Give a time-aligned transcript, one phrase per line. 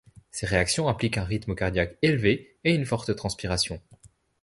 [0.31, 3.79] Ces réactions impliquent un rythme cardiaque élevé et une forte transpiration.